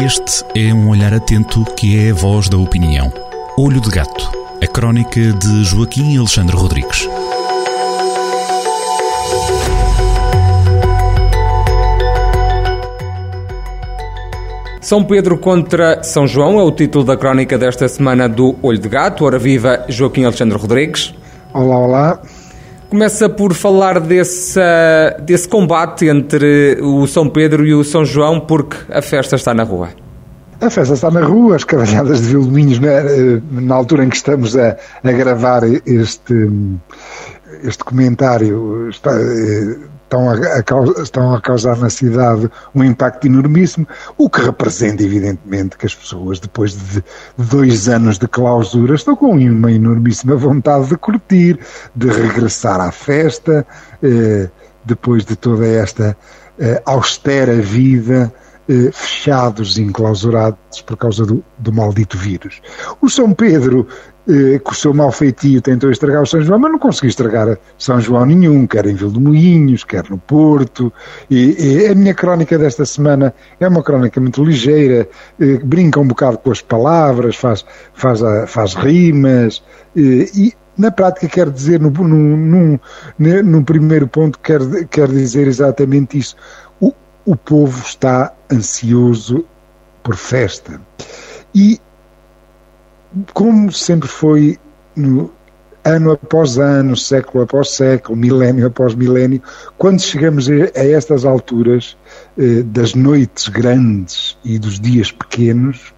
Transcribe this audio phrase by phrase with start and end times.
[0.00, 3.12] Este é um olhar atento que é a voz da opinião.
[3.58, 4.30] Olho de Gato,
[4.62, 7.08] a crónica de Joaquim Alexandre Rodrigues.
[14.80, 18.88] São Pedro contra São João é o título da crónica desta semana do Olho de
[18.88, 19.24] Gato.
[19.24, 21.12] Ora viva Joaquim Alexandre Rodrigues.
[21.52, 22.22] Olá, olá.
[22.88, 24.58] Começa por falar desse,
[25.20, 29.62] desse combate entre o São Pedro e o São João, porque a festa está na
[29.62, 29.90] rua.
[30.60, 34.16] A festa está na rua, as cavalhadas de Vilminhos, na, né, na altura em que
[34.16, 36.50] estamos a, a gravar este,
[37.62, 39.76] este comentário, está, eh,
[40.08, 43.86] estão a, a, estão a causar na cidade um impacto enormíssimo,
[44.16, 47.04] o que representa, evidentemente, que as pessoas, depois de
[47.36, 51.60] dois anos de clausura, estão com uma enormíssima vontade de curtir,
[51.94, 53.66] de regressar à festa,
[54.02, 54.48] eh,
[54.84, 56.16] depois de toda esta
[56.58, 58.32] eh, austera vida.
[58.70, 62.60] Eh, fechados, enclausurados por causa do, do maldito vírus.
[63.00, 63.88] O São Pedro
[64.28, 67.56] eh, com o seu mau feitio tentou estragar o São João, mas não conseguiu estragar
[67.78, 70.92] São João nenhum, quer em Vilmoinhos, quer no Porto.
[71.30, 75.08] E, e, a minha crónica desta semana é uma crónica muito ligeira,
[75.40, 79.62] eh, brinca um bocado com as palavras, faz, faz, faz rimas
[79.96, 82.80] eh, e na prática quer dizer, no, no, no,
[83.42, 86.36] no, primeiro ponto, quer, quer dizer exatamente isso.
[86.78, 86.92] O,
[87.24, 89.44] o povo está ansioso
[90.02, 90.80] por festa.
[91.54, 91.80] E
[93.32, 94.58] como sempre foi
[94.96, 95.30] no
[95.84, 99.42] ano após ano, século após século, milénio após milénio,
[99.78, 101.96] quando chegamos a estas alturas
[102.36, 105.94] eh, das noites grandes e dos dias pequenos,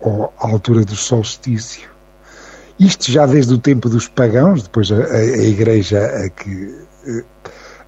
[0.00, 1.90] ou à altura do solstício,
[2.78, 6.74] isto já desde o tempo dos pagãos, depois a, a, Igreja a que
[7.06, 7.24] eh,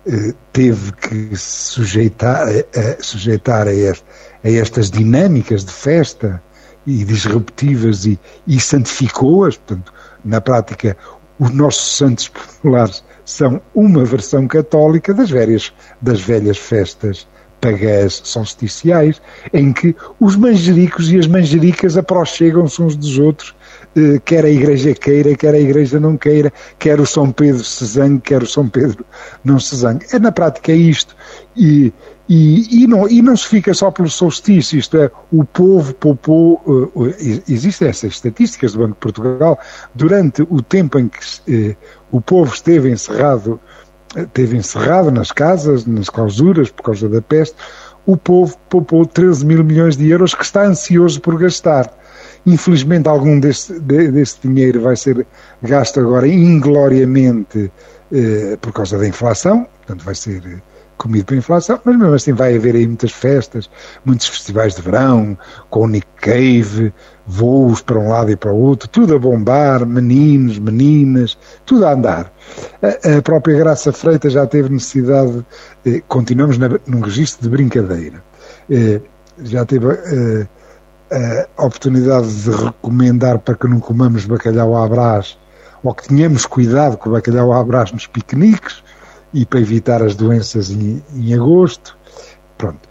[0.06, 4.04] eh, teve que sujeitar, a, sujeitar a, este,
[4.44, 6.42] a estas dinâmicas de festa,
[6.88, 9.58] e disruptivas e, e santificou-as.
[9.58, 9.92] Portanto,
[10.24, 10.96] na prática,
[11.38, 17.26] os nossos santos populares são uma versão católica das velhas, das velhas festas
[17.60, 19.20] pagãs solsticiais,
[19.52, 23.54] em que os manjericos e as manjericas aproximam-se uns dos outros,
[23.96, 27.84] eh, quer a igreja queira, quer a igreja não queira, quer o São Pedro se
[27.84, 29.04] zangue, quer o São Pedro
[29.44, 30.06] não se zangue.
[30.12, 31.16] É, na prática é isto.
[31.56, 31.92] E,
[32.28, 36.62] e, e, não, e não se fica só pelo solstício, isto é, o povo poupou,
[36.66, 37.14] uh,
[37.48, 39.58] existem essas estatísticas do Banco de Portugal,
[39.94, 41.76] durante o tempo em que uh,
[42.10, 43.58] o povo esteve encerrado,
[44.16, 47.56] esteve encerrado nas casas, nas clausuras, por causa da peste,
[48.06, 51.92] o povo poupou 13 mil milhões de euros que está ansioso por gastar.
[52.46, 55.26] Infelizmente, algum desse, desse dinheiro vai ser
[55.62, 57.70] gasto agora ingloriamente
[58.10, 60.62] uh, por causa da inflação, portanto, vai ser
[60.98, 63.70] comido pela inflação, mas mesmo assim vai haver aí muitas festas,
[64.04, 65.38] muitos festivais de verão,
[65.70, 66.92] com o Nick Cave,
[67.26, 71.92] voos para um lado e para o outro, tudo a bombar, meninos, meninas, tudo a
[71.92, 72.32] andar.
[72.82, 75.46] A, a própria Graça Freitas já teve necessidade,
[75.86, 78.22] eh, continuamos na, num registro de brincadeira,
[78.70, 79.00] eh,
[79.42, 80.46] já teve eh,
[81.56, 85.38] a oportunidade de recomendar para que não comamos bacalhau à brás,
[85.82, 88.82] ou que tenhamos cuidado com o bacalhau à brás nos piqueniques,
[89.32, 91.96] e para evitar as doenças em, em agosto.
[92.56, 92.88] Pronto.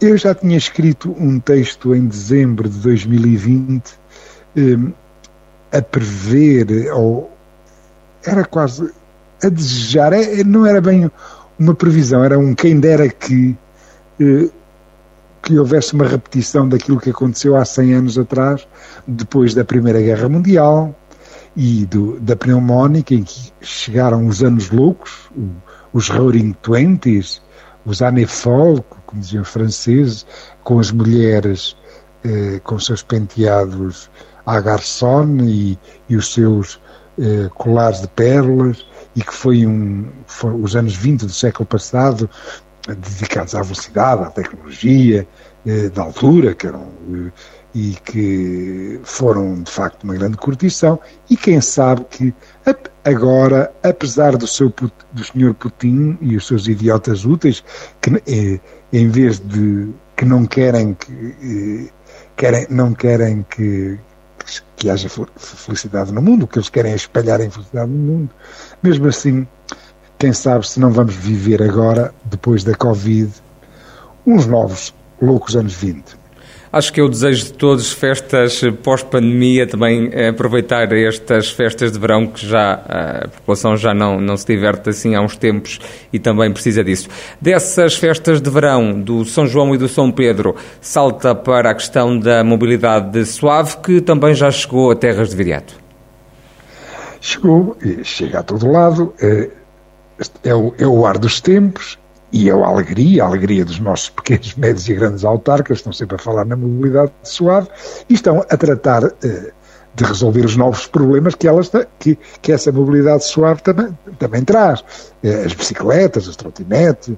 [0.00, 3.94] Eu já tinha escrito um texto em dezembro de 2020
[4.56, 4.92] hum,
[5.72, 7.30] a prever, ou
[8.24, 8.92] era quase
[9.42, 11.10] a desejar, é, não era bem
[11.58, 13.56] uma previsão, era um quem dera que,
[14.20, 14.48] eh,
[15.42, 18.66] que houvesse uma repetição daquilo que aconteceu há 100 anos atrás,
[19.06, 20.94] depois da Primeira Guerra Mundial,
[21.60, 25.48] e do, da pneumónica, em que chegaram os anos loucos, o,
[25.92, 27.42] os Roaring Twenties,
[27.84, 30.24] os Années Folles, como diziam os franceses,
[30.62, 31.76] com as mulheres
[32.22, 34.08] eh, com seus penteados
[34.46, 35.76] à garçon e,
[36.08, 36.80] e os seus
[37.18, 38.86] eh, colares de pérolas,
[39.16, 42.30] e que foi um, foi os anos 20 do século passado,
[42.86, 45.26] dedicados à velocidade, à tecnologia,
[45.66, 47.32] eh, da altura, que eram eh,
[47.74, 50.98] e que foram de facto uma grande curtição
[51.28, 52.34] e quem sabe que
[53.04, 54.72] agora, apesar do seu
[55.12, 57.62] do senhor Putin e os seus idiotas úteis
[58.00, 58.60] que eh,
[58.92, 61.90] em vez de que não querem que eh,
[62.36, 63.98] querem não querem que
[64.76, 68.30] que haja felicidade no mundo, o que eles querem é espalhar a infelicidade no mundo.
[68.82, 69.46] Mesmo assim,
[70.18, 73.30] quem sabe se não vamos viver agora, depois da Covid,
[74.26, 76.17] uns novos loucos anos 20.
[76.70, 81.98] Acho que é o desejo de todos, festas pós-pandemia, também é aproveitar estas festas de
[81.98, 85.80] verão que já a população já não, não se diverte assim há uns tempos
[86.12, 87.08] e também precisa disso.
[87.40, 92.18] Dessas festas de verão do São João e do São Pedro, salta para a questão
[92.18, 95.74] da mobilidade suave, que também já chegou a terras de Viriato.
[97.20, 99.50] Chegou, chega a todo lado, é,
[100.44, 101.98] é, o, é o ar dos tempos,
[102.32, 106.16] e é a alegria, a alegria dos nossos pequenos, médios e grandes autarcas, estão sempre
[106.16, 107.68] a falar na mobilidade suave
[108.08, 109.12] e estão a tratar uh,
[109.94, 114.80] de resolver os novos problemas que, elas, que, que essa mobilidade suave também, também traz.
[115.22, 117.14] Uh, as bicicletas, as trotinetes,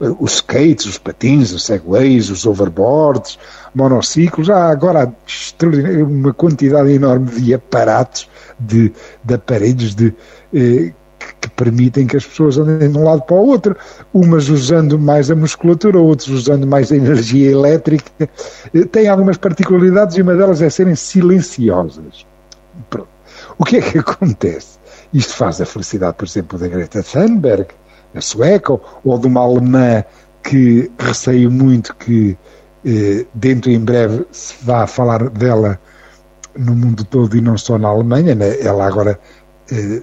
[0.00, 3.38] os skates, os patins, os segways, os overboards,
[3.74, 5.14] monociclos, há agora
[6.08, 8.28] uma quantidade enorme de aparatos,
[8.58, 8.90] de,
[9.22, 10.14] de aparelhos, de
[11.46, 13.76] que permitem que as pessoas andem de um lado para o outro,
[14.12, 18.28] umas usando mais a musculatura, outros usando mais a energia elétrica.
[18.74, 22.26] Eh, tem algumas particularidades e uma delas é serem silenciosas.
[22.90, 23.08] Pronto.
[23.58, 24.78] O que é que acontece?
[25.14, 27.68] Isto faz a felicidade, por exemplo, da Greta Thunberg,
[28.14, 28.72] a sueca,
[29.04, 30.02] ou de uma alemã
[30.42, 32.36] que receio muito que
[32.84, 35.78] eh, dentro em breve se vá falar dela
[36.56, 38.34] no mundo todo e não só na Alemanha.
[38.34, 38.60] Né?
[38.60, 39.20] Ela agora
[39.70, 40.02] eh,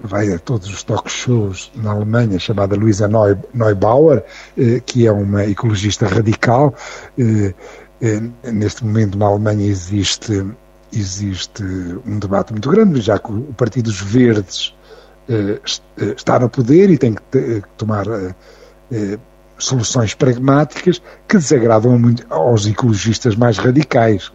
[0.00, 3.08] vai a todos os talk shows na Alemanha, chamada Luisa
[3.54, 4.24] Neubauer,
[4.56, 6.74] eh, que é uma ecologista radical.
[7.18, 7.54] Eh,
[8.00, 8.22] eh,
[8.52, 10.46] neste momento na Alemanha existe,
[10.92, 11.62] existe
[12.06, 14.74] um debate muito grande, já que o Partido dos Verdes
[16.16, 18.04] está no poder e tem que tomar
[19.58, 24.30] soluções pragmáticas que desagradam muito aos ecologistas mais radicais.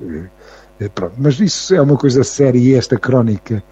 [0.93, 3.63] Pronto, mas isso é uma coisa séria e esta crónica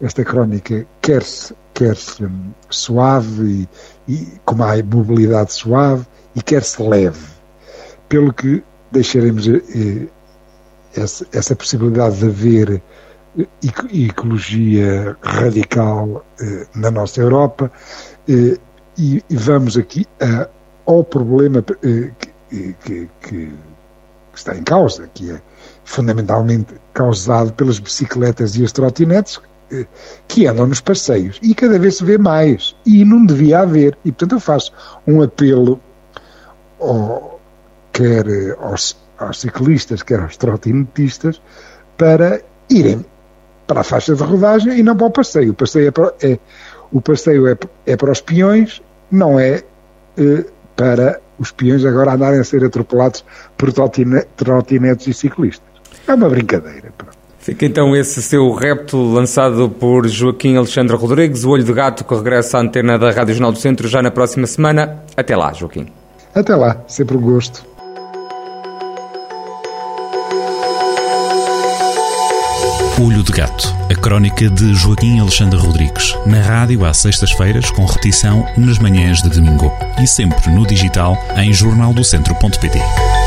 [0.00, 1.96] esta crónica quer-se quer
[2.70, 3.68] suave
[4.08, 7.26] e, e com uma mobilidade suave e quer-se leve,
[8.08, 10.08] pelo que deixaremos eh,
[10.96, 12.82] essa, essa, possibilidade de haver
[13.38, 13.46] eh,
[13.92, 17.70] ecologia radical eh, na nossa Europa
[18.26, 18.56] eh,
[18.98, 20.06] e, vamos aqui
[20.86, 22.10] ao problema eh,
[22.50, 23.52] que, que, que,
[24.34, 25.40] está em causa, que é
[25.84, 29.40] fundamentalmente causado pelas bicicletas e as trotinetes,
[30.28, 32.74] que andam nos passeios e cada vez se vê mais.
[32.84, 33.96] E não devia haver.
[34.04, 34.72] E portanto eu faço
[35.06, 35.80] um apelo
[36.80, 37.40] ao,
[37.92, 38.26] quer
[38.60, 41.40] aos, aos ciclistas quer aos trotinetistas
[41.96, 42.40] para
[42.70, 43.04] irem
[43.66, 45.50] para a faixa de rodagem e não para o passeio.
[45.50, 46.38] O passeio é para, é,
[46.92, 49.62] o passeio é, é para os peões não é,
[50.16, 50.44] é
[50.76, 53.24] para os peões agora andarem a ser atropelados
[53.56, 55.66] por trotinetes e ciclistas.
[56.06, 57.15] É uma brincadeira pronto.
[57.46, 62.12] Fica então esse seu repto lançado por Joaquim Alexandre Rodrigues, o Olho de Gato, que
[62.12, 65.04] regressa à antena da Rádio Jornal do Centro já na próxima semana.
[65.16, 65.86] Até lá, Joaquim.
[66.34, 67.64] Até lá, sempre um gosto.
[73.00, 78.44] Olho de Gato, a crónica de Joaquim Alexandre Rodrigues, na rádio às sextas-feiras, com repetição
[78.58, 79.72] nas manhãs de domingo
[80.02, 83.25] e sempre no digital em jornaldocentro.pt.